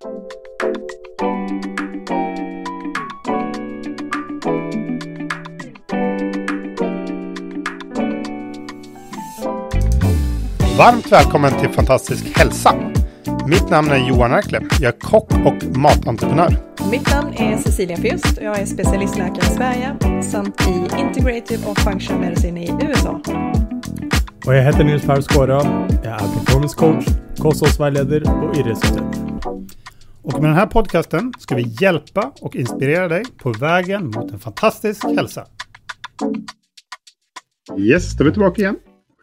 Varmt 0.00 0.12
välkommen 11.12 11.60
till 11.60 11.68
Fantastisk 11.68 12.38
hälsa. 12.38 12.74
Mitt 13.46 13.70
namn 13.70 13.90
är 13.90 14.08
Johan 14.08 14.32
Erkle. 14.32 14.60
Jag 14.80 14.94
är 14.94 15.00
kock 15.00 15.32
och 15.32 15.76
matentreprenör. 15.76 16.56
Mitt 16.90 17.10
namn 17.10 17.32
är 17.36 17.56
Cecilia 17.56 17.96
Fürst 17.96 18.38
och 18.38 18.44
jag 18.44 18.58
är 18.58 18.66
specialistläkare 18.66 19.52
i 19.52 19.56
Sverige 19.56 19.96
samt 20.22 20.68
i 20.68 20.88
Integrative 21.00 21.66
och 21.66 21.78
Functional 21.78 22.20
Medicine 22.20 22.60
i 22.60 22.70
USA. 22.82 23.20
Och 24.46 24.54
jag 24.54 24.62
heter 24.62 24.84
Nils 24.84 25.02
Per 25.02 25.20
Skåra. 25.20 25.86
Jag 26.04 26.12
är 26.12 26.18
performance 26.18 26.76
coach, 26.76 27.06
kosthållsvägledare 27.38 28.32
och 28.32 28.56
idrottsutöver. 28.56 29.27
Och 30.34 30.42
med 30.42 30.50
den 30.50 30.56
här 30.56 30.66
podcasten 30.66 31.32
ska 31.38 31.56
vi 31.56 31.76
hjälpa 31.80 32.32
och 32.40 32.56
inspirera 32.56 33.08
dig 33.08 33.24
på 33.36 33.52
vägen 33.52 34.06
mot 34.06 34.32
en 34.32 34.38
fantastisk 34.38 35.04
hälsa. 35.04 35.46
Yes, 37.78 38.16
då 38.16 38.24
är 38.24 38.26
vi 38.26 38.32
tillbaka 38.32 38.62
igen. 38.62 38.76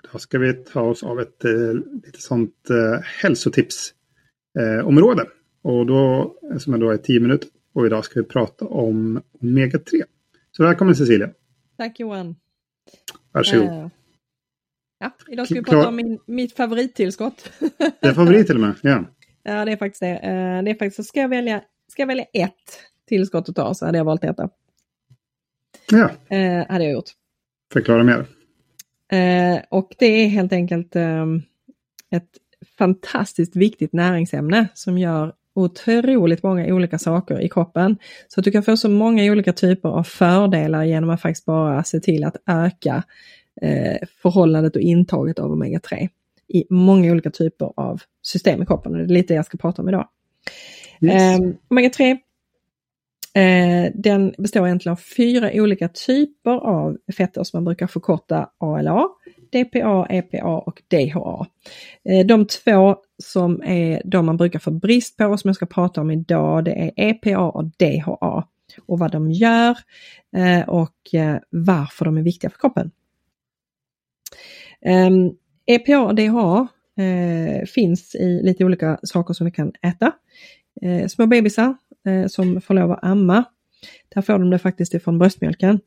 Idag 0.03 0.21
ska 0.21 0.39
vi 0.39 0.53
ta 0.53 0.81
oss 0.81 1.03
av 1.03 1.19
ett 1.19 1.45
eh, 1.45 1.73
lite 2.05 2.21
sånt 2.21 2.69
eh, 2.69 2.99
hälsotipsområde. 3.21 5.21
Eh, 5.21 5.27
och 5.61 5.85
då, 5.85 6.33
som 6.59 6.79
då 6.79 6.89
är 6.89 6.97
10 6.97 7.19
minuter. 7.19 7.49
Och 7.73 7.85
idag 7.85 8.05
ska 8.05 8.19
vi 8.19 8.25
prata 8.25 8.65
om 8.65 9.21
omega-3. 9.41 10.03
Så 10.51 10.63
välkommen 10.63 10.95
Cecilia. 10.95 11.29
Tack 11.77 11.99
Johan. 11.99 12.35
Varsågod. 13.31 13.69
Uh, 13.69 13.87
ja, 14.99 15.11
idag 15.27 15.45
ska 15.45 15.55
vi 15.55 15.63
prata 15.63 15.87
om 15.87 15.95
min, 15.95 16.19
mitt 16.25 16.55
favorittillskott. 16.55 17.51
det 17.77 18.07
är 18.07 18.13
favorit 18.13 18.47
till 18.47 18.55
och 18.55 18.61
med, 18.61 18.75
ja. 18.81 19.05
Ja, 19.45 19.65
det 19.65 19.71
är 19.71 19.77
faktiskt 19.77 20.01
det. 20.01 20.13
Uh, 20.13 20.63
det 20.63 20.71
är 20.71 20.73
faktiskt 20.73 20.95
så 20.95 21.03
ska 21.03 21.19
jag 21.19 21.29
välja, 21.29 21.61
ska 21.87 22.01
jag 22.01 22.07
välja 22.07 22.25
ett 22.33 22.79
tillskott 23.07 23.49
att 23.49 23.55
ta 23.55 23.73
så 23.73 23.85
hade 23.85 23.97
jag 23.97 24.05
valt 24.05 24.21
detta. 24.21 24.49
Ja. 25.91 26.09
Uh, 26.37 26.71
hade 26.71 26.83
jag 26.83 26.93
gjort. 26.93 27.09
Förklara 27.73 28.03
mer. 28.03 28.25
Eh, 29.11 29.59
och 29.69 29.95
det 29.99 30.05
är 30.05 30.27
helt 30.27 30.53
enkelt 30.53 30.95
eh, 30.95 31.25
ett 32.11 32.29
fantastiskt 32.77 33.55
viktigt 33.55 33.93
näringsämne 33.93 34.67
som 34.73 34.97
gör 34.97 35.33
otroligt 35.53 36.43
många 36.43 36.73
olika 36.73 36.99
saker 36.99 37.41
i 37.41 37.49
kroppen. 37.49 37.97
Så 38.27 38.39
att 38.39 38.43
du 38.43 38.51
kan 38.51 38.63
få 38.63 38.77
så 38.77 38.89
många 38.89 39.23
olika 39.31 39.53
typer 39.53 39.89
av 39.89 40.03
fördelar 40.03 40.83
genom 40.83 41.09
att 41.09 41.21
faktiskt 41.21 41.45
bara 41.45 41.83
se 41.83 41.99
till 41.99 42.23
att 42.23 42.35
öka 42.45 43.03
eh, 43.61 44.07
förhållandet 44.21 44.75
och 44.75 44.81
intaget 44.81 45.39
av 45.39 45.51
omega-3 45.51 46.09
i 46.47 46.65
många 46.69 47.11
olika 47.11 47.31
typer 47.31 47.73
av 47.75 48.01
system 48.21 48.63
i 48.63 48.65
kroppen. 48.65 48.91
Och 48.91 48.97
det 48.97 49.03
är 49.03 49.07
lite 49.07 49.33
det 49.33 49.35
jag 49.35 49.45
ska 49.45 49.57
prata 49.57 49.81
om 49.81 49.89
idag. 49.89 50.07
Yes. 51.01 51.39
Eh, 51.39 51.39
omega-3 51.69 52.17
Eh, 53.35 53.91
den 53.95 54.33
består 54.37 54.67
egentligen 54.67 54.91
av 54.91 55.01
fyra 55.17 55.51
olika 55.53 55.87
typer 55.87 56.51
av 56.51 56.97
fetter 57.17 57.43
som 57.43 57.57
man 57.57 57.65
brukar 57.65 57.87
förkorta 57.87 58.49
ALA, 58.57 59.07
DPA, 59.51 60.07
EPA 60.09 60.57
och 60.57 60.81
DHA. 60.87 61.47
Eh, 62.09 62.25
de 62.25 62.47
två 62.47 62.95
som 63.23 63.61
är 63.63 64.01
de 64.05 64.25
man 64.25 64.37
brukar 64.37 64.59
få 64.59 64.71
brist 64.71 65.17
på 65.17 65.25
och 65.25 65.39
som 65.39 65.49
jag 65.49 65.55
ska 65.55 65.65
prata 65.65 66.01
om 66.01 66.11
idag 66.11 66.65
det 66.65 66.71
är 66.71 66.91
EPA 66.95 67.39
och 67.39 67.65
DHA 67.65 68.47
och 68.85 68.99
vad 68.99 69.11
de 69.11 69.31
gör 69.31 69.77
eh, 70.37 70.69
och 70.69 70.95
varför 71.49 72.05
de 72.05 72.17
är 72.17 72.21
viktiga 72.21 72.49
för 72.49 72.59
kroppen. 72.59 72.91
EPA 75.65 75.93
DHA 75.93 75.97
eh, 75.97 76.07
och 76.07 76.15
DHA 76.15 76.67
finns 77.65 78.15
i 78.15 78.41
lite 78.43 78.65
olika 78.65 78.99
saker 79.03 79.33
som 79.33 79.45
vi 79.45 79.51
kan 79.51 79.73
äta. 79.81 80.11
Eh, 80.81 81.07
små 81.07 81.25
bebisar 81.25 81.75
eh, 82.05 82.27
som 82.27 82.61
får 82.61 82.73
lov 82.73 82.91
att 82.91 83.03
amma. 83.03 83.43
Där 84.15 84.21
får 84.21 84.33
de 84.33 84.49
det 84.49 84.59
faktiskt 84.59 84.93
ifrån 84.93 85.19
bröstmjölken. 85.19 85.79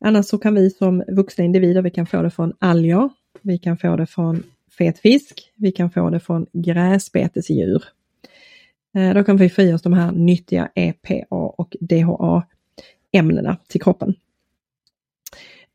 Annars 0.00 0.26
så 0.26 0.38
kan 0.38 0.54
vi 0.54 0.70
som 0.70 1.04
vuxna 1.08 1.44
individer, 1.44 1.82
vi 1.82 1.90
kan 1.90 2.06
få 2.06 2.22
det 2.22 2.30
från 2.30 2.52
alger, 2.58 3.10
vi 3.42 3.58
kan 3.58 3.76
få 3.76 3.96
det 3.96 4.06
från 4.06 4.42
fet 4.78 4.98
fisk, 4.98 5.52
vi 5.56 5.72
kan 5.72 5.90
få 5.90 6.10
det 6.10 6.20
från 6.20 6.46
gräsbetesdjur. 6.52 7.84
Eh, 8.96 9.14
då 9.14 9.24
kan 9.24 9.36
vi 9.36 9.48
få 9.50 9.62
i 9.62 9.72
oss 9.72 9.82
de 9.82 9.92
här 9.92 10.12
nyttiga 10.12 10.70
EPA 10.74 11.24
och 11.30 11.76
DHA 11.80 12.42
ämnena 13.12 13.56
till 13.68 13.82
kroppen. 13.82 14.14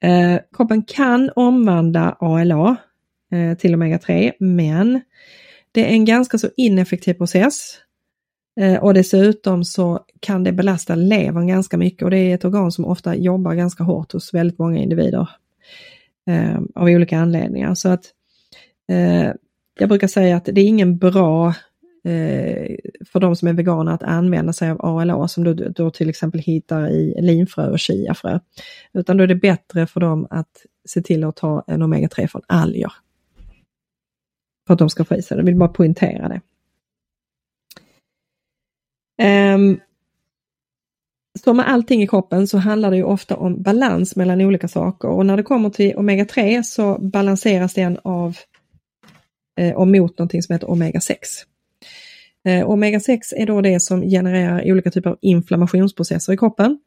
Eh, 0.02 0.40
kroppen 0.54 0.84
kan 0.84 1.30
omvandla 1.36 2.18
ALA 2.20 2.78
eh, 3.32 3.58
till 3.58 3.76
omega-3 3.76 4.32
men 4.40 5.02
det 5.72 5.90
är 5.90 5.94
en 5.94 6.06
ganska 6.06 6.38
så 6.38 6.50
ineffektiv 6.58 7.14
process 7.14 7.80
Eh, 8.60 8.84
och 8.84 8.94
dessutom 8.94 9.64
så 9.64 10.00
kan 10.20 10.44
det 10.44 10.52
belasta 10.52 10.96
levern 10.96 11.48
ganska 11.48 11.78
mycket 11.78 12.04
och 12.04 12.12
det 12.12 12.18
är 12.18 12.36
ett 12.36 12.46
organ 12.46 12.72
som 12.72 12.86
ofta 12.86 13.16
jobbar 13.16 13.54
ganska 13.54 13.84
hårt 13.84 14.12
hos 14.12 14.34
väldigt 14.34 14.60
många 14.60 14.80
individer 14.80 15.30
eh, 16.28 16.60
av 16.76 16.88
olika 16.88 17.20
anledningar. 17.20 17.76
Så 17.76 17.90
att 17.90 18.06
eh, 18.90 19.32
jag 19.80 19.90
brukar 19.90 20.08
säga 20.08 20.38
att 20.38 20.46
det 20.46 20.62
är 20.62 20.66
ingen 20.66 20.98
bra 20.98 21.48
eh, 22.04 22.76
för 23.12 23.20
de 23.20 23.36
som 23.36 23.48
är 23.48 23.54
veganer 23.54 23.92
att 23.92 24.04
använda 24.04 24.54
sig 24.54 24.70
av 24.70 24.86
ALA 24.86 25.28
som 25.28 25.44
du 25.44 25.54
då 25.54 25.92
till 25.92 26.10
exempel 26.10 26.40
hittar 26.40 26.90
i 26.90 27.22
linfrö 27.22 27.70
och 27.70 27.80
chiafrö. 27.80 28.40
Utan 28.94 29.18
då 29.18 29.24
är 29.24 29.28
det 29.28 29.36
bättre 29.36 29.88
för 29.88 30.00
dem 30.00 30.28
att 30.30 30.66
se 30.88 31.02
till 31.02 31.24
att 31.24 31.36
ta 31.36 31.64
en 31.68 31.84
omega-3 31.84 32.28
från 32.28 32.42
alger. 32.48 32.92
För 34.70 34.74
att 34.74 34.80
de 34.80 34.90
ska 34.90 35.06
få 35.06 35.16
i 35.16 35.22
sig 35.22 35.36
det, 35.38 35.42
jag 35.42 35.46
vill 35.46 35.56
bara 35.56 35.70
poängtera 35.70 36.30
det. 36.30 36.42
Ehm, 39.22 39.70
um, 39.70 39.80
som 41.40 41.58
med 41.58 41.70
allting 41.70 42.04
i 42.04 42.08
kroppen 42.08 42.48
så 42.48 42.58
handlar 42.58 42.92
det 42.92 42.98
ju 42.98 43.04
ofta 43.04 43.36
om 43.36 43.62
balans 43.62 44.16
mellan 44.16 44.42
olika 44.42 44.68
saker 44.68 45.08
och 45.08 45.26
när 45.26 45.38
det 45.38 45.44
kommer 45.44 45.70
till 45.70 45.96
omega-3 45.96 46.64
så 46.64 46.98
balanseras 47.00 47.74
den 47.74 47.98
av 48.04 48.38
eh, 49.60 49.76
och 49.76 49.88
mot 49.88 50.18
någonting 50.18 50.44
som 50.44 50.54
heter 50.54 50.68
omega-6. 50.68 51.16
Eh, 52.46 52.68
omega-6 52.68 53.20
är 53.36 53.46
då 53.46 53.62
det 53.62 53.80
som 53.80 54.02
genererar 54.02 54.72
olika 54.72 54.92
typer 54.92 55.10
av 55.10 55.18
inflammationsprocesser 55.22 56.34
i 56.34 56.38
kroppen. 56.38 56.80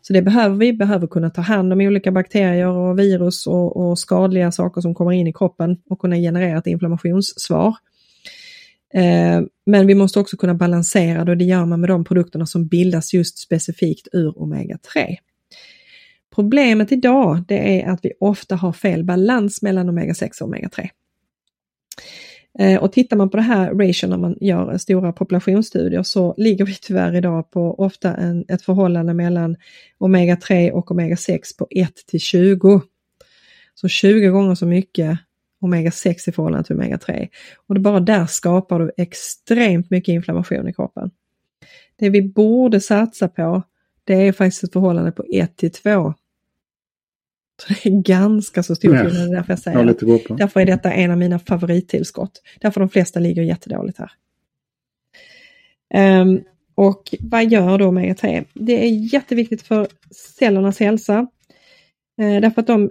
Så 0.00 0.12
det 0.12 0.22
behöver 0.22 0.56
vi, 0.56 0.72
behöver 0.72 1.06
kunna 1.06 1.30
ta 1.30 1.40
hand 1.40 1.72
om 1.72 1.80
olika 1.80 2.12
bakterier 2.12 2.68
och 2.68 2.98
virus 2.98 3.46
och, 3.46 3.76
och 3.76 3.98
skadliga 3.98 4.52
saker 4.52 4.80
som 4.80 4.94
kommer 4.94 5.12
in 5.12 5.26
i 5.26 5.32
kroppen 5.32 5.76
och 5.90 5.98
kunna 5.98 6.16
generera 6.16 6.58
ett 6.58 6.66
inflammationssvar. 6.66 7.76
Eh, 8.94 9.40
men 9.66 9.86
vi 9.86 9.94
måste 9.94 10.20
också 10.20 10.36
kunna 10.36 10.54
balansera 10.54 11.24
det 11.24 11.30
och 11.30 11.36
det 11.36 11.44
gör 11.44 11.66
man 11.66 11.80
med 11.80 11.90
de 11.90 12.04
produkterna 12.04 12.46
som 12.46 12.66
bildas 12.66 13.14
just 13.14 13.38
specifikt 13.38 14.08
ur 14.12 14.32
omega-3. 14.38 15.16
Problemet 16.34 16.92
idag 16.92 17.44
det 17.48 17.82
är 17.82 17.88
att 17.88 18.00
vi 18.02 18.12
ofta 18.20 18.56
har 18.56 18.72
fel 18.72 19.04
balans 19.04 19.62
mellan 19.62 19.90
omega-6 19.90 20.42
och 20.42 20.48
omega-3. 20.48 20.88
Eh, 22.58 22.82
och 22.82 22.92
tittar 22.92 23.16
man 23.16 23.30
på 23.30 23.36
det 23.36 23.42
här 23.42 23.70
ratio 23.70 24.06
när 24.06 24.16
man 24.16 24.36
gör 24.40 24.78
stora 24.78 25.12
populationsstudier 25.12 26.02
så 26.02 26.34
ligger 26.36 26.64
vi 26.64 26.74
tyvärr 26.74 27.14
idag 27.14 27.50
på 27.50 27.74
ofta 27.78 28.14
en, 28.14 28.44
ett 28.48 28.62
förhållande 28.62 29.14
mellan 29.14 29.56
omega-3 29.98 30.70
och 30.70 30.90
omega-6 30.90 31.40
på 31.58 31.66
1 31.70 31.92
till 32.06 32.20
20. 32.20 32.82
Så 33.74 33.88
20 33.88 34.28
gånger 34.28 34.54
så 34.54 34.66
mycket 34.66 35.18
omega-6 35.60 36.28
i 36.28 36.32
förhållande 36.32 36.66
till 36.66 36.76
omega-3. 36.76 37.28
Och 37.68 37.74
det 37.74 37.80
bara 37.80 38.00
där 38.00 38.26
skapar 38.26 38.78
du 38.78 38.92
extremt 38.96 39.90
mycket 39.90 40.12
inflammation 40.12 40.68
i 40.68 40.72
kroppen. 40.72 41.10
Det 41.98 42.10
vi 42.10 42.22
borde 42.22 42.80
satsa 42.80 43.28
på 43.28 43.62
det 44.04 44.14
är 44.14 44.32
faktiskt 44.32 44.64
ett 44.64 44.72
förhållande 44.72 45.12
på 45.12 45.24
1 45.32 45.56
till 45.56 45.72
2. 45.72 46.14
Så 47.62 47.74
det 47.74 47.86
är 47.88 48.00
ganska 48.02 48.62
så 48.62 48.74
stor 48.74 48.96
skillnad, 48.96 49.30
därför 49.30 49.52
jag 49.52 49.58
säger 49.58 49.84
det. 49.84 50.36
Därför 50.36 50.60
är 50.60 50.66
detta 50.66 50.92
en 50.92 51.10
av 51.10 51.18
mina 51.18 51.38
favorittillskott. 51.38 52.42
Därför 52.60 52.80
de 52.80 52.88
flesta 52.88 53.20
ligger 53.20 53.42
jättedåligt 53.42 53.98
här. 53.98 54.10
Um, 56.20 56.40
och 56.74 57.14
vad 57.20 57.52
gör 57.52 57.78
då 57.78 57.86
omega-3? 57.86 58.44
Det 58.54 58.84
är 58.86 59.14
jätteviktigt 59.14 59.62
för 59.62 59.86
cellernas 60.38 60.80
hälsa. 60.80 61.18
Uh, 62.22 62.40
därför 62.40 62.60
att 62.60 62.66
de 62.66 62.90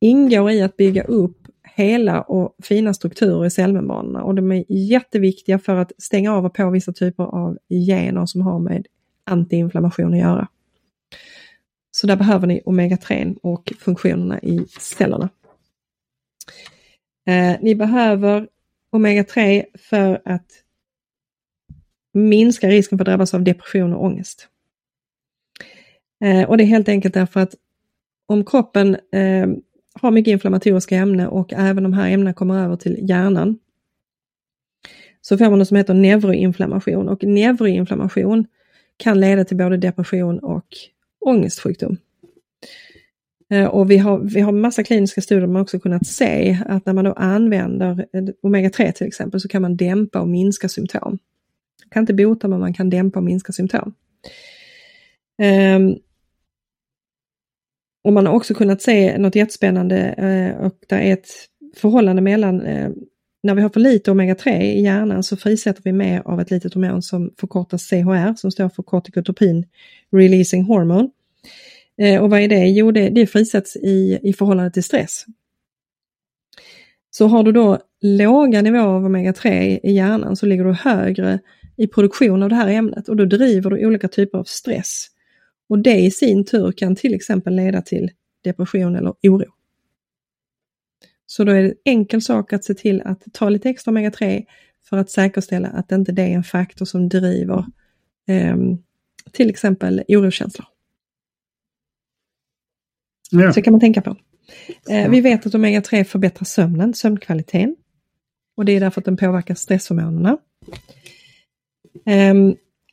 ingår 0.00 0.50
i 0.50 0.62
att 0.62 0.76
bygga 0.76 1.02
upp 1.02 1.48
hela 1.76 2.20
och 2.20 2.56
fina 2.62 2.94
strukturer 2.94 3.46
i 3.46 3.50
cellmembranerna 3.50 4.22
och 4.22 4.34
de 4.34 4.52
är 4.52 4.64
jätteviktiga 4.68 5.58
för 5.58 5.76
att 5.76 5.92
stänga 5.98 6.34
av 6.34 6.44
och 6.44 6.54
på 6.54 6.70
vissa 6.70 6.92
typer 6.92 7.24
av 7.24 7.58
gener 7.86 8.26
som 8.26 8.40
har 8.40 8.58
med 8.58 8.86
antiinflammation 9.24 10.14
att 10.14 10.20
göra. 10.20 10.48
Så 11.90 12.06
där 12.06 12.16
behöver 12.16 12.46
ni 12.46 12.60
omega-3 12.66 13.38
och 13.42 13.72
funktionerna 13.78 14.40
i 14.40 14.66
cellerna. 14.78 15.28
Eh, 17.26 17.56
ni 17.60 17.74
behöver 17.74 18.48
omega-3 18.92 19.64
för 19.78 20.22
att 20.24 20.46
minska 22.12 22.68
risken 22.68 22.98
för 22.98 23.02
att 23.02 23.06
drabbas 23.06 23.34
av 23.34 23.42
depression 23.42 23.92
och 23.92 24.04
ångest. 24.04 24.48
Eh, 26.24 26.48
och 26.48 26.56
det 26.56 26.64
är 26.64 26.66
helt 26.66 26.88
enkelt 26.88 27.14
därför 27.14 27.40
att 27.40 27.54
om 28.26 28.44
kroppen 28.44 28.94
eh, 29.12 29.48
har 30.00 30.10
mycket 30.10 30.32
inflammatoriska 30.32 30.96
ämnen 30.96 31.28
och 31.28 31.52
även 31.52 31.82
de 31.82 31.92
här 31.92 32.10
ämnena 32.10 32.32
kommer 32.32 32.64
över 32.64 32.76
till 32.76 33.08
hjärnan. 33.08 33.58
så 35.20 35.38
får 35.38 35.50
man 35.50 35.58
något 35.58 35.68
som 35.68 35.76
heter 35.76 35.94
neuroinflammation 35.94 37.08
och 37.08 37.24
neuroinflammation 37.24 38.46
kan 38.96 39.20
leda 39.20 39.44
till 39.44 39.56
både 39.56 39.76
depression 39.76 40.38
och 40.38 40.66
ångestsjukdom. 41.20 41.96
Eh, 43.50 43.66
och 43.66 43.90
vi 43.90 43.98
har, 43.98 44.18
vi 44.18 44.40
har 44.40 44.52
massa 44.52 44.84
kliniska 44.84 45.20
studier 45.20 45.46
man 45.46 45.62
också 45.62 45.80
kunnat 45.80 46.06
se 46.06 46.58
att 46.66 46.86
när 46.86 46.92
man 46.92 47.04
då 47.04 47.12
använder 47.12 48.06
eh, 48.12 48.22
omega-3 48.42 48.92
till 48.92 49.06
exempel 49.06 49.40
så 49.40 49.48
kan 49.48 49.62
man 49.62 49.76
dämpa 49.76 50.20
och 50.20 50.28
minska 50.28 50.68
symptom. 50.68 51.18
Kan 51.90 52.02
inte 52.02 52.14
bota 52.14 52.48
men 52.48 52.60
man 52.60 52.74
kan 52.74 52.90
dämpa 52.90 53.18
och 53.18 53.24
minska 53.24 53.52
symptom. 53.52 53.94
Um, 55.76 55.98
och 58.04 58.12
man 58.12 58.26
har 58.26 58.34
också 58.34 58.54
kunnat 58.54 58.82
se 58.82 59.18
något 59.18 59.34
jättespännande 59.34 60.14
uh, 60.18 60.66
och 60.66 60.74
det 60.88 60.94
är 60.94 61.12
ett 61.12 61.28
förhållande 61.76 62.22
mellan 62.22 62.60
uh, 62.60 62.90
när 63.42 63.54
vi 63.54 63.62
har 63.62 63.68
för 63.68 63.80
lite 63.80 64.10
omega-3 64.10 64.60
i 64.60 64.82
hjärnan 64.82 65.22
så 65.22 65.36
frisätter 65.36 65.82
vi 65.84 65.92
mer 65.92 66.22
av 66.24 66.40
ett 66.40 66.50
litet 66.50 66.74
hormon 66.74 67.02
som 67.02 67.30
förkortas 67.40 67.88
CHR 67.88 68.34
som 68.34 68.50
står 68.50 68.68
för 68.68 68.82
corticotropin 68.82 69.66
releasing 70.12 70.62
hormone. 70.62 71.08
Eh, 72.00 72.22
och 72.22 72.30
vad 72.30 72.40
är 72.40 72.48
det? 72.48 72.68
Jo, 72.68 72.90
det, 72.90 73.08
det 73.08 73.26
frisätts 73.26 73.76
i, 73.76 74.18
i 74.22 74.32
förhållande 74.32 74.70
till 74.70 74.84
stress. 74.84 75.24
Så 77.10 77.26
har 77.26 77.42
du 77.42 77.52
då 77.52 77.78
låga 78.00 78.62
nivåer 78.62 78.86
av 78.86 79.06
omega-3 79.06 79.80
i 79.82 79.92
hjärnan 79.92 80.36
så 80.36 80.46
ligger 80.46 80.64
du 80.64 80.72
högre 80.72 81.38
i 81.76 81.86
produktion 81.86 82.42
av 82.42 82.48
det 82.48 82.54
här 82.54 82.68
ämnet 82.68 83.08
och 83.08 83.16
då 83.16 83.24
driver 83.24 83.70
du 83.70 83.86
olika 83.86 84.08
typer 84.08 84.38
av 84.38 84.44
stress. 84.44 85.06
Och 85.68 85.78
det 85.78 85.96
i 85.96 86.10
sin 86.10 86.44
tur 86.44 86.72
kan 86.72 86.96
till 86.96 87.14
exempel 87.14 87.54
leda 87.54 87.82
till 87.82 88.10
depression 88.44 88.96
eller 88.96 89.14
oro. 89.22 89.57
Så 91.30 91.44
då 91.44 91.52
är 91.52 91.62
det 91.62 91.68
en 91.68 91.74
enkel 91.84 92.22
sak 92.22 92.52
att 92.52 92.64
se 92.64 92.74
till 92.74 93.02
att 93.02 93.22
ta 93.32 93.48
lite 93.48 93.68
extra 93.68 93.92
omega-3 93.92 94.44
för 94.84 94.96
att 94.96 95.10
säkerställa 95.10 95.68
att 95.68 95.92
inte 95.92 96.12
det 96.12 96.22
är 96.22 96.34
en 96.34 96.44
faktor 96.44 96.84
som 96.84 97.08
driver 97.08 97.64
eh, 98.28 98.56
till 99.32 99.50
exempel 99.50 100.04
oroskänslor. 100.08 100.66
Ja. 103.30 103.52
Så 103.52 103.62
kan 103.62 103.72
man 103.72 103.80
tänka 103.80 104.02
på. 104.02 104.16
Eh, 104.90 105.10
vi 105.10 105.20
vet 105.20 105.46
att 105.46 105.54
omega-3 105.54 106.04
förbättrar 106.04 106.44
sömnen, 106.44 106.94
sömnkvaliteten. 106.94 107.76
Och 108.56 108.64
det 108.64 108.72
är 108.72 108.80
därför 108.80 109.00
att 109.00 109.04
den 109.04 109.16
påverkar 109.16 109.54
stresshormonerna. 109.54 110.38
Eh, 112.06 112.34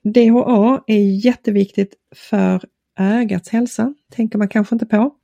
DHA 0.04 0.84
är 0.88 1.26
jätteviktigt 1.26 1.94
för 2.16 2.62
ögats 3.00 3.50
hälsa, 3.50 3.94
tänker 4.12 4.38
man 4.38 4.48
kanske 4.50 4.76
inte 4.76 4.86
på. 4.86 5.16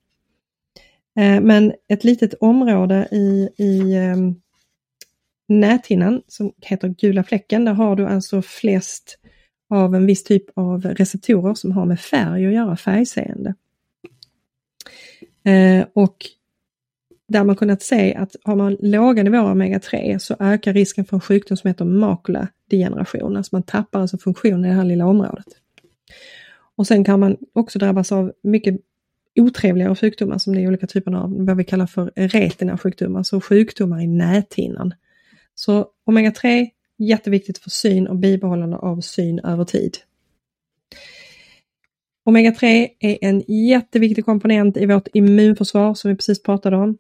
Eh, 1.20 1.42
men 1.42 1.74
ett 1.88 2.04
litet 2.04 2.34
område 2.34 3.08
i, 3.12 3.50
i 3.58 3.96
ehm, 3.96 4.36
näthinnan 5.48 6.22
som 6.28 6.54
heter 6.62 6.88
gula 6.88 7.24
fläcken, 7.24 7.66
där 7.66 7.74
har 7.74 7.96
du 7.96 8.06
alltså 8.06 8.42
flest 8.42 9.18
av 9.70 9.96
en 9.96 10.06
viss 10.06 10.24
typ 10.24 10.44
av 10.54 10.82
receptorer 10.82 11.54
som 11.54 11.72
har 11.72 11.86
med 11.86 12.00
färg 12.00 12.46
att 12.46 12.54
göra, 12.54 12.78
färgseende. 12.78 13.54
Eh, 15.44 15.86
och 15.94 16.18
där 17.28 17.44
man 17.44 17.56
kunnat 17.56 17.82
se 17.82 18.16
att 18.16 18.36
har 18.44 18.56
man 18.56 18.78
låga 18.80 19.24
nivåer 19.24 19.40
av 19.40 19.56
omega-3 19.56 20.18
så 20.18 20.36
ökar 20.40 20.74
risken 20.74 21.06
för 21.06 21.18
en 21.18 21.22
sjukdom 21.22 21.58
som 21.58 21.68
heter 21.68 21.86
makuladegeneration, 21.86 23.38
alltså 23.38 23.56
man 23.56 23.64
tappar 23.64 24.02
alltså 24.02 24.18
funktionen 24.18 24.66
i 24.66 24.68
det 24.68 24.74
här 24.74 24.84
lilla 24.84 25.06
området. 25.06 25.48
Och 26.76 26.88
sen 26.88 27.04
kan 27.04 27.20
man 27.20 27.38
också 27.54 27.80
drabbas 27.80 28.12
av 28.12 28.32
mycket 28.44 28.76
otrevligare 29.40 29.96
sjukdomar 29.96 30.38
som 30.38 30.56
det 30.56 30.62
är 30.62 30.68
olika 30.68 30.88
typer 30.88 31.12
av 31.12 31.46
vad 31.46 31.58
vi 31.58 31.64
kallar 31.64 31.88
för 31.88 32.12
retinasjukdomar, 32.16 33.24
så 33.24 33.42
sjukdomar 33.42 34.02
i 34.02 34.08
näthinnan. 34.08 34.94
Så 35.56 35.88
omega-3 36.06 36.70
jätteviktigt 36.98 37.58
för 37.58 37.70
syn 37.70 38.08
och 38.08 38.18
bibehållande 38.18 38.78
av 38.78 39.02
syn 39.02 39.40
över 39.40 39.66
tid. 39.66 39.98
Omega-3 42.26 42.88
är 43.00 43.18
en 43.22 43.44
jätteviktig 43.48 44.26
komponent 44.26 44.78
i 44.78 44.86
vårt 44.86 45.08
immunförsvar 45.14 45.94
som 45.94 46.10
vi 46.12 46.16
precis 46.16 46.44
pratade 46.44 46.78
om. 46.78 46.98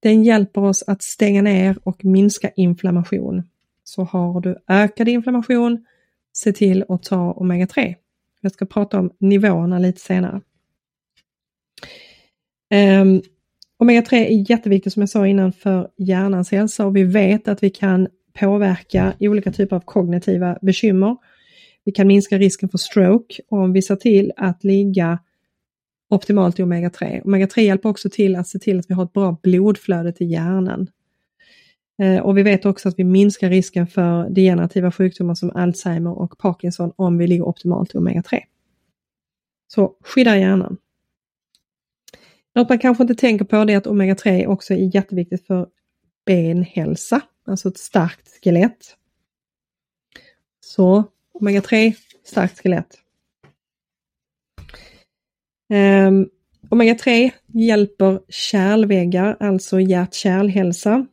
Den 0.00 0.24
hjälper 0.24 0.60
oss 0.60 0.84
att 0.86 1.02
stänga 1.02 1.42
ner 1.42 1.78
och 1.82 2.04
minska 2.04 2.50
inflammation. 2.56 3.42
Så 3.84 4.04
har 4.04 4.40
du 4.40 4.56
ökad 4.68 5.08
inflammation, 5.08 5.86
se 6.32 6.52
till 6.52 6.84
att 6.88 7.02
ta 7.02 7.32
omega-3. 7.32 7.94
Jag 8.40 8.52
ska 8.52 8.66
prata 8.66 8.98
om 8.98 9.10
nivåerna 9.18 9.78
lite 9.78 10.00
senare. 10.00 10.40
Ehm, 12.70 13.08
um, 13.08 13.22
Omega-3 13.78 14.14
är 14.14 14.50
jätteviktigt 14.50 14.92
som 14.92 15.02
jag 15.02 15.08
sa 15.08 15.26
innan 15.26 15.52
för 15.52 15.88
hjärnans 15.96 16.50
hälsa 16.50 16.86
och 16.86 16.96
vi 16.96 17.04
vet 17.04 17.48
att 17.48 17.62
vi 17.62 17.70
kan 17.70 18.08
påverka 18.40 19.12
olika 19.20 19.52
typer 19.52 19.76
av 19.76 19.80
kognitiva 19.80 20.58
bekymmer. 20.62 21.16
Vi 21.84 21.92
kan 21.92 22.06
minska 22.06 22.38
risken 22.38 22.68
för 22.68 22.78
stroke 22.78 23.42
om 23.48 23.72
vi 23.72 23.82
ser 23.82 23.96
till 23.96 24.32
att 24.36 24.64
ligga 24.64 25.18
optimalt 26.10 26.58
i 26.58 26.62
omega-3. 26.62 27.22
Omega-3 27.22 27.60
hjälper 27.60 27.88
också 27.88 28.10
till 28.10 28.36
att 28.36 28.48
se 28.48 28.58
till 28.58 28.78
att 28.78 28.90
vi 28.90 28.94
har 28.94 29.04
ett 29.04 29.12
bra 29.12 29.38
blodflöde 29.42 30.12
till 30.12 30.30
hjärnan. 30.30 30.86
Ehm, 32.02 32.22
och 32.22 32.38
vi 32.38 32.42
vet 32.42 32.66
också 32.66 32.88
att 32.88 32.98
vi 32.98 33.04
minskar 33.04 33.50
risken 33.50 33.86
för 33.86 34.30
degenerativa 34.30 34.92
sjukdomar 34.92 35.34
som 35.34 35.50
Alzheimer 35.50 36.18
och 36.18 36.38
Parkinson 36.38 36.92
om 36.96 37.18
vi 37.18 37.26
ligger 37.26 37.48
optimalt 37.48 37.94
i 37.94 37.98
omega-3. 37.98 38.40
Så 39.68 39.96
skydda 40.04 40.38
hjärnan. 40.38 40.76
Något 42.54 42.68
man 42.68 42.78
kanske 42.78 43.04
inte 43.04 43.14
tänker 43.14 43.44
på 43.44 43.64
det 43.64 43.72
är 43.72 43.76
att 43.76 43.86
omega-3 43.86 44.46
också 44.46 44.74
är 44.74 44.94
jätteviktigt 44.94 45.46
för 45.46 45.68
benhälsa, 46.26 47.20
alltså 47.46 47.68
ett 47.68 47.78
starkt 47.78 48.44
skelett. 48.44 48.96
Så 50.60 51.04
omega-3, 51.34 51.94
starkt 52.24 52.60
skelett. 52.60 52.98
Ehm, 55.72 56.14
um, 56.14 56.28
omega-3 56.70 57.30
hjälper 57.46 58.20
kärlväggar, 58.28 59.36
alltså 59.40 59.80
hjärt-kärlhälsa. 59.80 61.06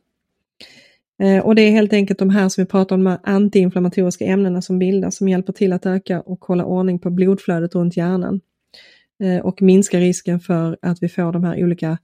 Uh, 1.22 1.38
och 1.38 1.54
det 1.54 1.62
är 1.62 1.70
helt 1.70 1.92
enkelt 1.92 2.18
de 2.18 2.30
här 2.30 2.48
som 2.48 2.64
vi 2.64 2.68
pratar 2.70 2.96
om, 2.96 3.04
de 3.04 3.18
antiinflammatoriska 3.22 4.24
ämnena 4.24 4.62
som 4.62 4.78
bildas 4.78 5.16
som 5.16 5.28
hjälper 5.28 5.52
till 5.52 5.72
att 5.72 5.86
öka 5.86 6.20
och 6.20 6.44
hålla 6.44 6.64
ordning 6.64 6.98
på 6.98 7.10
blodflödet 7.10 7.74
runt 7.74 7.96
hjärnan. 7.96 8.40
Eh, 9.20 9.38
och 9.38 9.62
minska 9.62 10.00
risken 10.00 10.40
för 10.40 10.78
att 10.82 11.02
vi 11.02 11.08
får 11.08 11.32
de 11.32 11.44
här 11.44 11.64
olika 11.64 11.98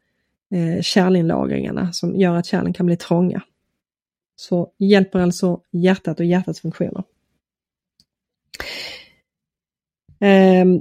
eh, 0.54 0.82
kärlinlagringarna 0.82 1.92
som 1.92 2.16
gör 2.16 2.34
att 2.34 2.46
kärlen 2.46 2.72
kan 2.72 2.86
bli 2.86 2.96
trånga. 2.96 3.42
Så 4.36 4.72
hjälper 4.78 5.18
alltså 5.18 5.60
hjärtat 5.72 6.20
och 6.20 6.26
hjärtats 6.26 6.60
funktioner. 6.60 7.04
Ehm, 10.20 10.80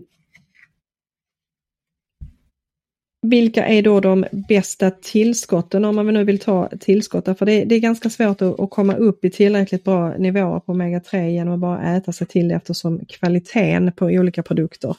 vilka 3.22 3.66
är 3.66 3.82
då 3.82 4.00
de 4.00 4.26
bästa 4.32 4.92
tillskotten 4.92 5.86
om 5.86 5.96
man 5.96 6.14
nu 6.14 6.24
vill 6.24 6.40
ta 6.40 6.70
tillskott? 6.80 7.38
För 7.38 7.46
det, 7.46 7.66
det 7.66 7.76
är 7.76 7.80
ganska 7.80 8.10
svårt 8.10 8.42
att, 8.42 8.60
att, 8.60 8.70
komma 8.70 8.96
upp 8.96 9.26
i 9.26 9.32
tillräckligt 9.32 9.84
bra 9.84 10.18
nivåer 10.18 10.60
på 10.60 10.74
omega-3 10.74 11.28
genom 11.30 11.54
att 11.54 11.60
bara 11.60 11.96
äta 11.96 12.12
sig 12.12 12.28
till 12.28 12.48
det 12.48 12.56
eftersom 12.56 13.06
kvaliteten 13.06 13.92
på 13.92 14.06
olika 14.06 14.44
produkter 14.44 14.96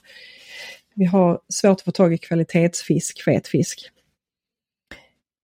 vi 0.97 1.05
har 1.05 1.41
svårt 1.49 1.73
att 1.73 1.83
få 1.83 1.91
tag 1.91 2.15
i 2.15 2.19
kvalitetsfisk, 2.19 3.25
fet 3.25 3.49
fisk. 3.49 3.91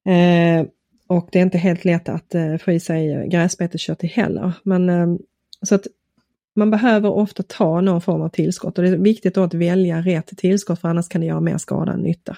Eh, 0.06 0.66
och 1.06 1.28
det 1.32 1.38
är 1.38 1.42
inte 1.42 1.58
helt 1.58 1.84
lätt 1.84 2.08
att 2.08 2.34
eh, 2.34 2.56
få 2.56 2.72
i 2.72 2.80
sig 2.80 3.28
gräsbeteskött 3.28 4.02
heller. 4.02 4.52
Men, 4.62 4.88
eh, 4.88 5.06
så 5.62 5.74
att 5.74 5.86
man 6.54 6.70
behöver 6.70 7.10
ofta 7.10 7.42
ta 7.42 7.80
någon 7.80 8.00
form 8.00 8.22
av 8.22 8.28
tillskott 8.28 8.78
och 8.78 8.84
det 8.84 8.90
är 8.90 8.96
viktigt 8.96 9.34
då 9.34 9.42
att 9.42 9.54
välja 9.54 10.00
rätt 10.00 10.26
tillskott 10.36 10.80
för 10.80 10.88
annars 10.88 11.08
kan 11.08 11.20
det 11.20 11.26
göra 11.26 11.40
mer 11.40 11.58
skada 11.58 11.92
än 11.92 12.00
nytta. 12.00 12.36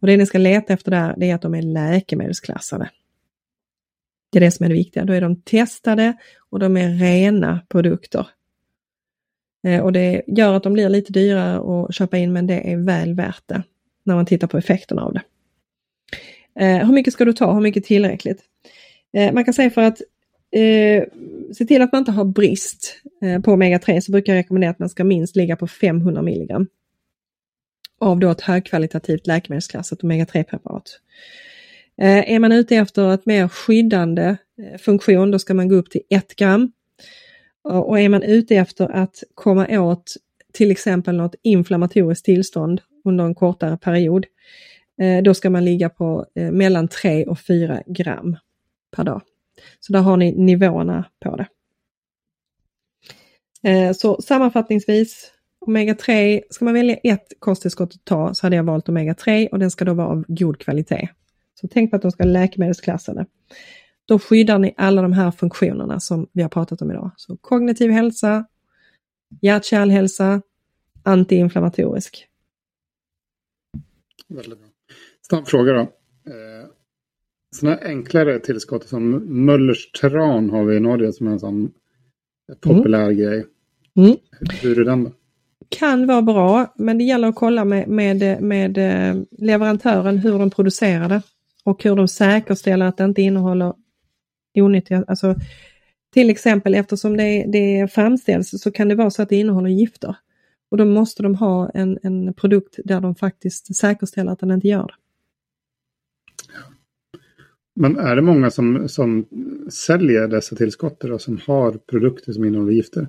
Och 0.00 0.06
Det 0.06 0.16
ni 0.16 0.26
ska 0.26 0.38
leta 0.38 0.72
efter 0.72 0.90
där 0.90 1.14
det 1.16 1.30
är 1.30 1.34
att 1.34 1.42
de 1.42 1.54
är 1.54 1.62
läkemedelsklassade. 1.62 2.90
Det 4.32 4.38
är 4.38 4.40
det 4.40 4.50
som 4.50 4.64
är 4.64 4.68
det 4.68 4.74
viktiga. 4.74 5.04
Då 5.04 5.12
är 5.12 5.20
de 5.20 5.42
testade 5.42 6.16
och 6.50 6.58
de 6.58 6.76
är 6.76 6.88
rena 6.88 7.60
produkter. 7.68 8.26
Eh, 9.66 9.80
och 9.80 9.92
det 9.92 10.22
gör 10.26 10.54
att 10.54 10.62
de 10.62 10.72
blir 10.72 10.88
lite 10.88 11.12
dyrare 11.12 11.84
att 11.84 11.94
köpa 11.94 12.18
in 12.18 12.32
men 12.32 12.46
det 12.46 12.72
är 12.72 12.76
väl 12.76 13.14
värt 13.14 13.42
det 13.46 13.62
när 14.04 14.14
man 14.14 14.26
tittar 14.26 14.46
på 14.46 14.58
effekterna 14.58 15.02
av 15.02 15.14
det. 15.14 15.22
Eh, 16.60 16.86
hur 16.86 16.92
mycket 16.92 17.12
ska 17.12 17.24
du 17.24 17.32
ta? 17.32 17.52
Hur 17.54 17.60
mycket 17.60 17.84
tillräckligt? 17.84 18.42
Eh, 19.12 19.32
man 19.32 19.44
kan 19.44 19.54
säga 19.54 19.70
för 19.70 19.82
att 19.82 20.00
eh, 20.52 21.04
se 21.54 21.64
till 21.64 21.82
att 21.82 21.92
man 21.92 21.98
inte 21.98 22.12
har 22.12 22.24
brist 22.24 22.96
på 23.44 23.50
omega-3 23.50 24.00
så 24.00 24.12
brukar 24.12 24.32
jag 24.32 24.38
rekommendera 24.38 24.70
att 24.70 24.78
man 24.78 24.88
ska 24.88 25.04
minst 25.04 25.36
ligga 25.36 25.56
på 25.56 25.66
500 25.66 26.22
milligram 26.22 26.66
av 28.00 28.18
då 28.18 28.30
ett 28.30 28.40
högkvalitativt 28.40 29.26
läkemedelsklassat 29.26 30.02
omega-3-preparat. 30.02 31.00
Är 32.02 32.38
man 32.38 32.52
ute 32.52 32.76
efter 32.76 33.14
ett 33.14 33.26
mer 33.26 33.48
skyddande 33.48 34.36
funktion 34.78 35.30
då 35.30 35.38
ska 35.38 35.54
man 35.54 35.68
gå 35.68 35.74
upp 35.74 35.90
till 35.90 36.00
1 36.10 36.36
gram 36.36 36.72
och 37.64 38.00
är 38.00 38.08
man 38.08 38.22
ute 38.22 38.56
efter 38.56 38.88
att 38.88 39.22
komma 39.34 39.80
åt 39.80 40.16
till 40.52 40.70
exempel 40.70 41.16
något 41.16 41.34
inflammatoriskt 41.42 42.24
tillstånd 42.24 42.80
under 43.04 43.24
en 43.24 43.34
kortare 43.34 43.76
period, 43.76 44.26
eh, 45.00 45.22
då 45.22 45.34
ska 45.34 45.50
man 45.50 45.64
ligga 45.64 45.88
på 45.88 46.26
eh, 46.34 46.50
mellan 46.50 46.88
3 46.88 47.26
och 47.26 47.40
4 47.40 47.82
gram 47.86 48.36
per 48.96 49.04
dag. 49.04 49.22
Så 49.80 49.92
där 49.92 50.00
har 50.00 50.16
ni 50.16 50.32
nivåerna 50.32 51.04
på 51.20 51.36
det. 51.36 51.46
Eh, 53.62 53.92
så 53.92 54.22
sammanfattningsvis, 54.22 55.32
omega-3, 55.66 56.40
ska 56.50 56.64
man 56.64 56.74
välja 56.74 56.96
ett 56.96 57.32
kosttillskott 57.38 57.94
att 57.94 58.04
ta 58.04 58.34
så 58.34 58.46
hade 58.46 58.56
jag 58.56 58.64
valt 58.64 58.88
omega-3 58.88 59.48
och 59.48 59.58
den 59.58 59.70
ska 59.70 59.84
då 59.84 59.94
vara 59.94 60.08
av 60.08 60.24
god 60.28 60.58
kvalitet. 60.58 61.08
Så 61.60 61.68
tänk 61.68 61.90
på 61.90 61.96
att 61.96 62.02
de 62.02 62.10
ska 62.10 62.24
vara 62.24 62.32
läkemedelsklassade. 62.32 63.26
Då 64.10 64.18
skyddar 64.18 64.58
ni 64.58 64.74
alla 64.76 65.02
de 65.02 65.12
här 65.12 65.30
funktionerna 65.30 66.00
som 66.00 66.26
vi 66.32 66.42
har 66.42 66.48
pratat 66.48 66.82
om 66.82 66.90
idag. 66.90 67.10
Så 67.16 67.36
kognitiv 67.36 67.90
hälsa, 67.90 68.44
hjärt-kärlhälsa, 69.40 70.42
antiinflammatorisk. 71.02 72.26
Väldigt 74.28 74.58
bra. 74.58 74.68
Snabb 75.22 75.46
fråga 75.46 75.72
då. 75.72 75.80
Eh, 75.80 76.68
sådana 77.56 77.78
enklare 77.78 78.38
tillskott 78.38 78.88
som 78.88 79.10
Möllers 79.44 79.92
Tran 79.92 80.50
har 80.50 80.64
vi 80.64 80.76
i 80.76 80.80
Norge 80.80 81.12
som 81.12 81.26
är 81.26 81.30
en 81.30 81.40
sån 81.40 81.72
populär 82.60 83.04
mm. 83.04 83.16
grej. 83.16 83.46
Mm. 83.96 84.16
Hur 84.62 84.80
är 84.80 84.84
den 84.84 85.04
då? 85.04 85.12
Kan 85.68 86.06
vara 86.06 86.22
bra, 86.22 86.74
men 86.76 86.98
det 86.98 87.04
gäller 87.04 87.28
att 87.28 87.34
kolla 87.34 87.64
med, 87.64 87.88
med, 87.88 88.42
med 88.42 88.78
eh, 88.78 89.22
leverantören 89.38 90.18
hur 90.18 90.38
de 90.38 90.50
producerar 90.50 91.08
det 91.08 91.22
och 91.64 91.84
hur 91.84 91.96
de 91.96 92.08
säkerställer 92.08 92.86
att 92.86 92.96
det 92.96 93.04
inte 93.04 93.22
innehåller 93.22 93.74
onyttiga, 94.54 95.04
alltså 95.08 95.34
till 96.12 96.30
exempel 96.30 96.74
eftersom 96.74 97.16
det, 97.16 97.44
det 97.52 97.92
framställs 97.92 98.62
så 98.62 98.70
kan 98.70 98.88
det 98.88 98.94
vara 98.94 99.10
så 99.10 99.22
att 99.22 99.28
det 99.28 99.36
innehåller 99.36 99.68
gifter. 99.68 100.16
Och 100.70 100.76
då 100.76 100.84
måste 100.84 101.22
de 101.22 101.34
ha 101.34 101.70
en, 101.74 101.98
en 102.02 102.34
produkt 102.34 102.78
där 102.84 103.00
de 103.00 103.14
faktiskt 103.14 103.76
säkerställer 103.76 104.32
att 104.32 104.38
den 104.38 104.50
inte 104.50 104.68
gör 104.68 104.86
det. 104.86 104.94
Men 107.74 107.96
är 107.96 108.16
det 108.16 108.22
många 108.22 108.50
som, 108.50 108.88
som 108.88 109.26
säljer 109.70 110.28
dessa 110.28 110.56
tillskott 110.56 111.04
och 111.04 111.20
som 111.20 111.40
har 111.46 111.72
produkter 111.72 112.32
som 112.32 112.44
innehåller 112.44 112.72
gifter? 112.72 113.08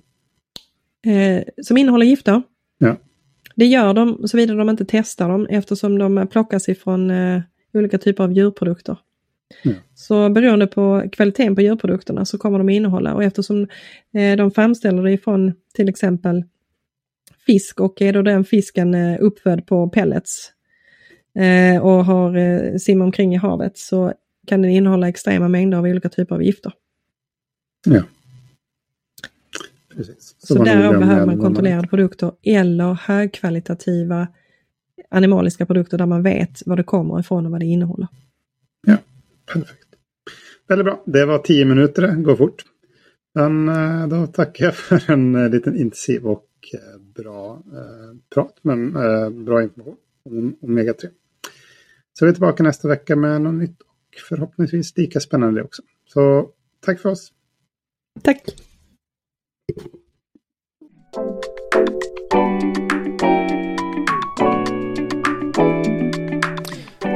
Eh, 1.06 1.44
som 1.64 1.78
innehåller 1.78 2.06
gifter? 2.06 2.42
Ja. 2.78 2.98
Det 3.56 3.66
gör 3.66 3.94
de 3.94 4.28
såvida 4.28 4.54
de 4.54 4.70
inte 4.70 4.86
testar 4.88 5.30
dem 5.30 5.48
eftersom 5.50 5.98
de 5.98 6.28
plockas 6.32 6.70
ifrån 6.70 7.12
eh, 7.12 7.42
olika 7.74 7.98
typer 7.98 8.24
av 8.24 8.34
djurprodukter. 8.34 8.98
Mm. 9.64 9.78
Så 9.96 10.30
beroende 10.30 10.68
på 10.68 11.10
kvaliteten 11.12 11.56
på 11.56 11.62
djurprodukterna 11.62 12.26
så 12.26 12.38
kommer 12.38 12.58
de 12.58 12.70
innehålla 12.70 13.14
och 13.14 13.24
eftersom 13.24 13.68
eh, 14.14 14.38
de 14.38 14.52
framställer 14.52 15.04
det 15.04 15.12
ifrån 15.12 15.54
till 15.74 15.90
exempel 15.90 16.44
fisk 17.46 17.80
och 17.80 18.02
är 18.02 18.14
då 18.14 18.22
den 18.22 18.46
fisken 18.46 18.94
eh, 18.94 19.18
uppfödd 19.20 19.66
på 19.66 19.90
pellets 19.90 20.52
eh, 21.36 21.82
och 21.82 22.06
har 22.06 22.38
eh, 22.38 22.78
simmat 22.78 23.06
omkring 23.06 23.34
i 23.34 23.38
havet 23.38 23.78
så 23.78 24.14
kan 24.48 24.62
den 24.62 24.72
innehålla 24.72 25.10
extrema 25.10 25.48
mängder 25.48 25.78
av 25.78 25.84
olika 25.84 26.10
typer 26.10 26.36
av 26.36 26.44
gifter. 26.44 26.74
Ja. 27.86 28.04
Precis. 29.96 30.36
Så, 30.38 30.56
så 30.56 30.64
därav 30.64 31.00
behöver 31.00 31.26
man 31.26 31.40
kontrollerade 31.40 31.88
produkter 31.88 32.32
eller 32.44 32.94
högkvalitativa 32.94 34.28
animaliska 35.10 35.66
produkter 35.66 35.98
där 35.98 36.06
man 36.06 36.24
vet 36.24 36.62
var 36.66 36.76
det 36.76 36.84
kommer 36.84 37.20
ifrån 37.20 37.46
och 37.46 37.52
vad 37.52 37.60
det 37.60 37.66
innehåller. 37.66 38.08
Ja, 38.88 38.98
perfekt. 39.54 39.88
Väldigt 40.68 40.86
bra. 40.86 41.04
Det 41.06 41.26
var 41.26 41.40
tio 41.40 41.66
minuter, 41.66 42.02
det 42.02 42.16
går 42.24 42.36
fort. 42.36 42.64
Men 43.34 43.70
eh, 43.70 44.08
då 44.08 44.28
tackar 44.28 44.66
jag 44.66 44.76
för 44.90 45.12
en 45.12 45.36
eh, 45.36 45.50
liten 45.50 45.76
intensiv 45.76 46.28
och 46.28 46.48
eh, 46.74 47.02
bra 47.16 47.64
prat, 48.34 48.60
men 48.62 48.94
bra 49.46 49.64
information 49.64 49.98
om 50.26 50.58
omega-3. 50.62 51.10
Så 52.14 52.26
är 52.26 52.28
vi 52.28 52.34
tillbaka 52.34 52.64
nästa 52.64 52.88
vecka 52.88 53.16
med 53.16 53.42
något 53.42 53.54
nytt 53.54 53.82
och 53.82 54.20
förhoppningsvis 54.30 54.98
lika 54.98 55.20
spännande 55.20 55.64
också. 55.64 55.82
Så 56.06 56.50
tack 56.80 57.00
för 57.00 57.10
oss. 57.10 57.34
Tack. 58.22 58.44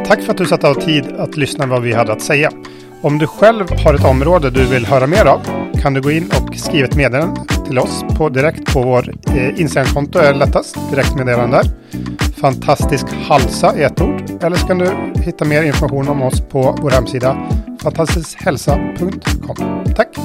Tack 0.08 0.22
för 0.22 0.32
att 0.32 0.38
du 0.38 0.46
satt 0.46 0.64
av 0.64 0.74
tid 0.74 1.06
att 1.18 1.38
lyssna 1.38 1.66
vad 1.66 1.82
vi 1.82 1.94
hade 1.94 2.14
att 2.14 2.22
säga. 2.22 2.52
Om 3.02 3.18
du 3.18 3.28
själv 3.28 3.66
har 3.84 3.94
ett 3.94 4.06
område 4.06 4.50
du 4.50 4.66
vill 4.66 4.86
höra 4.86 5.08
mer 5.08 5.26
av 5.26 5.42
kan 5.82 5.94
du 5.94 6.02
gå 6.02 6.12
in 6.12 6.32
och 6.32 6.56
skriva 6.56 6.88
ett 6.88 6.96
meddelande 6.96 7.42
till 7.68 7.80
oss 7.80 8.04
på 8.18 8.30
direkt 8.30 8.74
på 8.74 8.82
vår 8.82 9.14
eh, 9.28 9.60
Instagramkonto 9.60 10.20
är 10.20 10.34
lättast. 10.34 10.78
Direktmeddelande 10.90 11.58
där. 11.58 11.66
Fantastisk 12.42 13.06
halsa 13.28 13.78
i 13.78 13.84
ett 13.84 14.02
ord. 14.02 14.24
Eller 14.42 14.56
så 14.56 14.68
kan 14.68 14.78
du 14.78 14.92
hitta 15.16 15.46
mer 15.46 15.64
information 15.64 16.08
om 16.08 16.22
oss 16.22 16.42
på 16.42 16.78
vår 16.82 16.90
hemsida 16.90 17.38
fantastiskhälsa.com. 17.82 19.84
Tack! 19.96 20.18